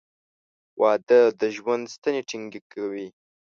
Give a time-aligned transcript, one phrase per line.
[0.79, 3.07] •واده د ژوند ستنې ټینګې کوي.